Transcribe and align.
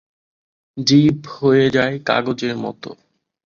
জিভ 0.77 1.17
হয়ে 1.35 1.65
যায় 1.69 1.95
কাগজের 1.99 2.55
মতো। 2.57 2.89